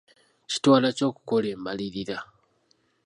[0.49, 2.17] Kitwala ki okukola embalirira.